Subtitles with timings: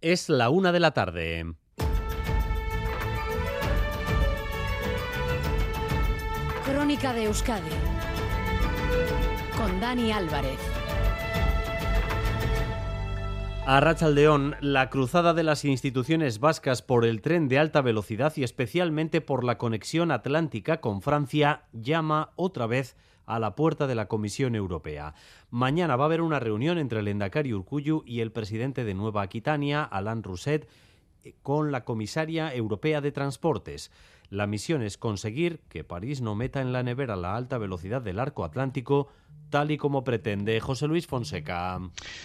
[0.00, 1.54] Es la una de la tarde.
[6.64, 7.70] Crónica de Euskadi
[9.56, 10.60] con Dani Álvarez.
[13.66, 18.44] A Rachaldeón, la cruzada de las instituciones vascas por el tren de alta velocidad y
[18.44, 22.96] especialmente por la conexión atlántica con Francia llama otra vez
[23.28, 25.14] a la puerta de la Comisión Europea.
[25.50, 29.22] Mañana va a haber una reunión entre el Endacari Urcuyu y el presidente de Nueva
[29.22, 30.66] Aquitania, Alain Rousset,
[31.24, 33.90] eh, con la comisaria europea de Transportes.
[34.30, 38.18] La misión es conseguir que París no meta en la nevera la alta velocidad del
[38.18, 39.08] arco atlántico
[39.48, 41.80] tal y como pretende José Luis Fonseca.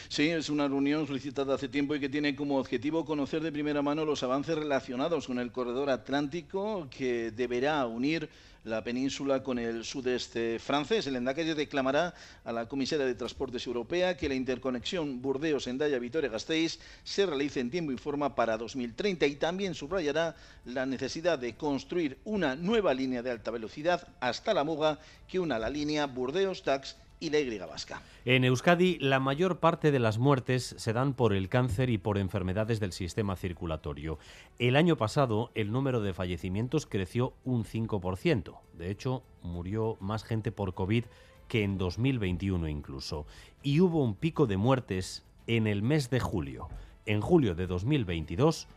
[0.10, 3.82] Sí, es una reunión solicitada hace tiempo y que tiene como objetivo conocer de primera
[3.82, 8.30] mano los avances relacionados con el corredor atlántico que deberá unir
[8.66, 11.08] la península con el sudeste francés.
[11.08, 12.14] El Endacari reclamará
[12.46, 17.98] a la comisaria de Transportes Europea que la interconexión Burdeos-Endaya-Vitoria-Gasteiz se realice en tiempo y
[17.98, 20.36] forma para 2030 y también subrayará
[20.66, 21.93] la necesidad de construir
[22.24, 27.30] una nueva línea de alta velocidad hasta la Muga que una la línea Burdeos-Dax y
[27.30, 28.02] la Y vasca.
[28.26, 32.18] En Euskadi, la mayor parte de las muertes se dan por el cáncer y por
[32.18, 34.20] enfermedades del sistema circulatorio.
[34.60, 38.60] El año pasado, el número de fallecimientos creció un 5%.
[38.74, 41.06] De hecho, murió más gente por COVID
[41.48, 43.26] que en 2021 incluso.
[43.62, 46.68] Y hubo un pico de muertes en el mes de julio.
[47.06, 48.68] En julio de 2022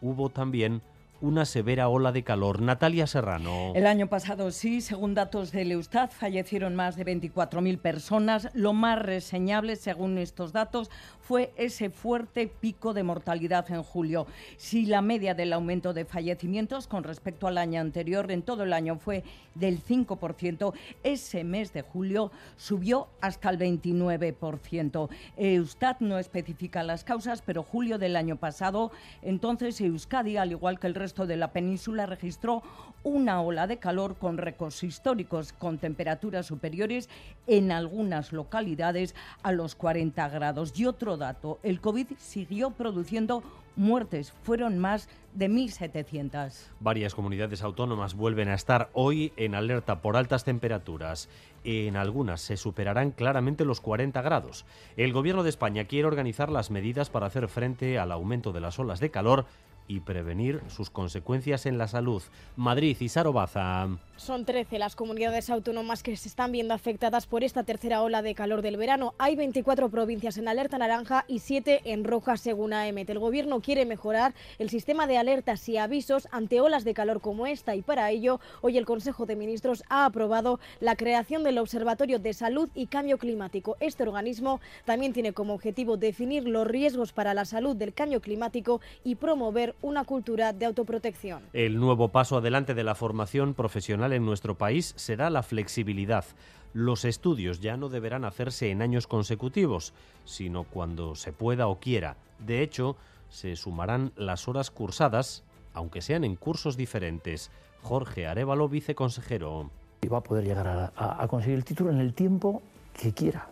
[0.00, 0.82] hubo también
[1.22, 2.60] una severa ola de calor.
[2.60, 3.72] Natalia Serrano.
[3.74, 8.48] El año pasado sí, según datos del Eustat, fallecieron más de 24.000 personas.
[8.54, 14.26] Lo más reseñable, según estos datos, fue ese fuerte pico de mortalidad en julio.
[14.56, 18.72] Si la media del aumento de fallecimientos con respecto al año anterior en todo el
[18.72, 19.22] año fue
[19.54, 25.08] del 5%, ese mes de julio subió hasta el 29%.
[25.36, 28.90] Eustat no especifica las causas, pero julio del año pasado,
[29.22, 32.62] entonces Euskadi, al igual que el resto de la península registró
[33.04, 37.08] una ola de calor con récords históricos, con temperaturas superiores
[37.46, 40.72] en algunas localidades a los 40 grados.
[40.78, 43.42] Y otro dato, el COVID siguió produciendo
[43.76, 46.52] muertes, fueron más de 1.700.
[46.80, 51.28] Varias comunidades autónomas vuelven a estar hoy en alerta por altas temperaturas.
[51.64, 54.66] En algunas se superarán claramente los 40 grados.
[54.96, 58.78] El Gobierno de España quiere organizar las medidas para hacer frente al aumento de las
[58.78, 59.46] olas de calor
[59.92, 62.22] y prevenir sus consecuencias en la salud.
[62.56, 63.88] Madrid y Sarobaza.
[64.16, 68.34] Son 13 las comunidades autónomas que se están viendo afectadas por esta tercera ola de
[68.34, 69.14] calor del verano.
[69.18, 73.10] Hay 24 provincias en alerta naranja y 7 en roja según AEMET.
[73.10, 77.46] El gobierno quiere mejorar el sistema de alertas y avisos ante olas de calor como
[77.46, 82.18] esta y para ello hoy el Consejo de Ministros ha aprobado la creación del Observatorio
[82.18, 83.76] de Salud y Cambio Climático.
[83.80, 88.80] Este organismo también tiene como objetivo definir los riesgos para la salud del cambio climático
[89.04, 91.42] y promover una cultura de autoprotección.
[91.52, 96.24] El nuevo paso adelante de la formación profesional en nuestro país será la flexibilidad.
[96.72, 99.92] Los estudios ya no deberán hacerse en años consecutivos,
[100.24, 102.16] sino cuando se pueda o quiera.
[102.40, 102.96] De hecho,
[103.28, 107.52] se sumarán las horas cursadas, aunque sean en cursos diferentes.
[107.82, 109.70] Jorge Arevalo, viceconsejero.
[110.12, 112.62] Va a poder llegar a conseguir el título en el tiempo
[112.92, 113.48] que quiera.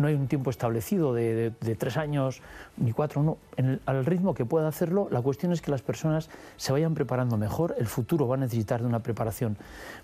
[0.00, 2.40] No hay un tiempo establecido de, tres años
[2.78, 3.36] ni cuatro, no.
[3.84, 7.74] al ritmo que pueda hacerlo, la cuestión es que las personas se vayan preparando mejor.
[7.78, 9.58] El futuro va a necesitar de una preparación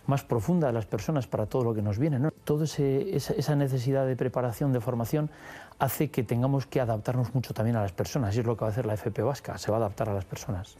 [0.06, 2.18] más profunda de las personas para todo lo que nos viene.
[2.18, 2.30] ¿no?
[2.44, 5.30] Toda esa, necesidad de preparación, de formación,
[5.78, 8.36] hace que tengamos que adaptarnos mucho también a las personas.
[8.36, 10.12] Y es lo que va a hacer la FP Vasca, se va a adaptar a
[10.12, 10.76] las personas.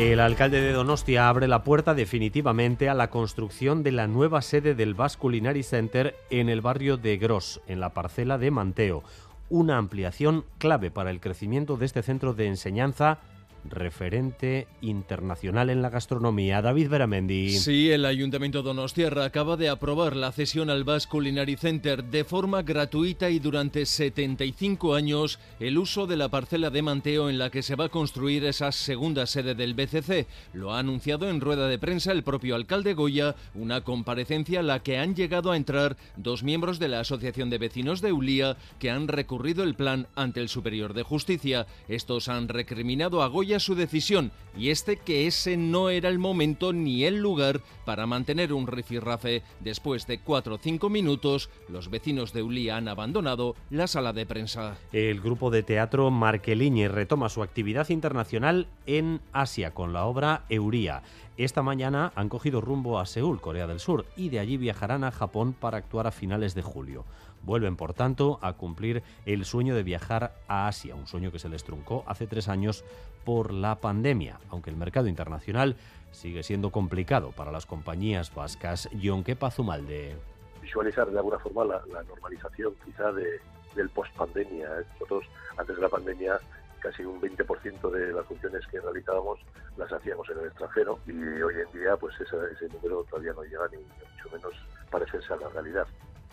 [0.00, 4.74] El alcalde de Donostia abre la puerta definitivamente a la construcción de la nueva sede
[4.74, 9.04] del Basque Culinary Center en el barrio de Gros, en la parcela de Manteo.
[9.50, 13.18] Una ampliación clave para el crecimiento de este centro de enseñanza
[13.64, 16.62] referente internacional en la gastronomía.
[16.62, 17.50] David Beramendi.
[17.50, 22.62] Sí, el Ayuntamiento Donostierra acaba de aprobar la cesión al Basque Culinary Center de forma
[22.62, 27.62] gratuita y durante 75 años el uso de la parcela de Manteo en la que
[27.62, 30.26] se va a construir esa segunda sede del BCC.
[30.52, 34.82] Lo ha anunciado en rueda de prensa el propio alcalde Goya, una comparecencia a la
[34.82, 38.90] que han llegado a entrar dos miembros de la Asociación de Vecinos de Ulía que
[38.90, 41.66] han recurrido el plan ante el Superior de Justicia.
[41.88, 46.72] Estos han recriminado a Goya su decisión y este que ese no era el momento
[46.72, 49.42] ni el lugar para mantener un rifirrafe.
[49.60, 54.26] Después de cuatro o cinco minutos, los vecinos de Ulía han abandonado la sala de
[54.26, 54.76] prensa.
[54.92, 61.02] El grupo de teatro Marqueliñe retoma su actividad internacional en Asia con la obra Euría.
[61.40, 65.10] Esta mañana han cogido rumbo a Seúl, Corea del Sur, y de allí viajarán a
[65.10, 67.06] Japón para actuar a finales de julio.
[67.42, 71.48] vuelven, por tanto, a cumplir el sueño de viajar a Asia, un sueño que se
[71.48, 72.84] les truncó hace tres años
[73.24, 75.76] por la pandemia, aunque el mercado internacional
[76.10, 78.90] sigue siendo complicado para las compañías vascas.
[78.92, 80.18] Yonke Pazumalde.
[80.60, 83.40] Visualizar de alguna forma la, normalización quizá de,
[83.74, 84.68] del post-pandemia.
[84.92, 85.24] Nosotros,
[85.56, 86.38] antes de la pandemia,
[86.80, 89.38] casi un 20% de las funciones que realizábamos
[89.76, 93.42] las hacíamos en el extranjero y hoy en día pues ese, ese número todavía no
[93.42, 94.54] llega ni mucho menos
[94.90, 95.86] parecerse a la realidad.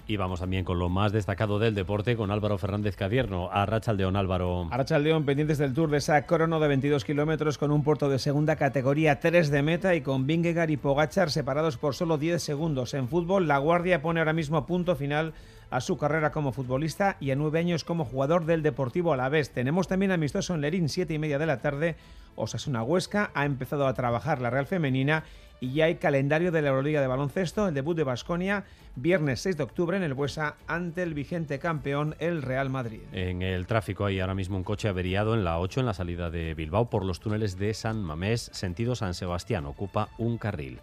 [0.10, 3.50] Y vamos también con lo más destacado del deporte con Álvaro Fernández Cadierno.
[3.52, 4.70] A Rachaldeón, Álvaro.
[4.72, 8.18] A Rachaldeón, pendientes del Tour de esa crono de 22 kilómetros con un puerto de
[8.18, 12.94] segunda categoría 3 de meta y con Vingegaard y Pogachar separados por solo 10 segundos.
[12.94, 15.34] En fútbol, la Guardia pone ahora mismo punto final
[15.70, 19.52] a su carrera como futbolista y a nueve años como jugador del Deportivo Alavés.
[19.52, 21.96] Tenemos también amistoso en Lerín, siete y media de la tarde.
[22.36, 25.24] Osasuna Huesca ha empezado a trabajar la Real Femenina
[25.60, 28.66] y ya hay calendario de la Euroliga de baloncesto, el debut de Basconia,
[28.96, 33.02] viernes 6 de octubre en el Buesa ante el vigente campeón, el Real Madrid.
[33.12, 36.30] En el tráfico hay ahora mismo un coche averiado en la 8 en la salida
[36.30, 40.80] de Bilbao por los túneles de San Mamés, sentido San Sebastián, ocupa un carril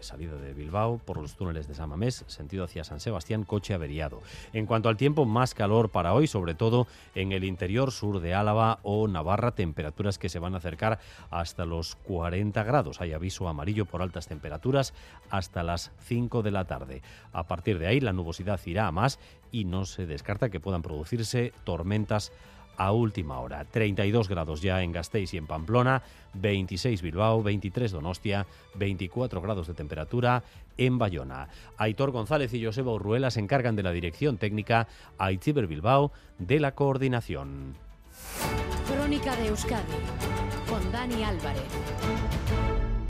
[0.00, 4.22] salida de Bilbao por los túneles de San Mamés, sentido hacia San Sebastián, coche averiado.
[4.52, 8.34] En cuanto al tiempo, más calor para hoy, sobre todo en el interior sur de
[8.34, 10.98] Álava o Navarra, temperaturas que se van a acercar
[11.30, 13.00] hasta los 40 grados.
[13.00, 14.94] Hay aviso amarillo por altas temperaturas
[15.30, 17.02] hasta las 5 de la tarde.
[17.32, 19.18] A partir de ahí, la nubosidad irá a más
[19.50, 22.32] y no se descarta que puedan producirse tormentas
[22.76, 23.64] a última hora.
[23.64, 26.02] 32 grados ya en Gasteiz y en Pamplona,
[26.34, 30.42] 26 Bilbao, 23 Donostia, 24 grados de temperatura
[30.76, 31.48] en Bayona.
[31.76, 34.88] Aitor González y Joseba Urruela se encargan de la dirección técnica,
[35.18, 37.76] Aitziber Bilbao de la coordinación.
[38.86, 39.92] Crónica de Euskadi
[40.68, 42.41] con Dani Álvarez.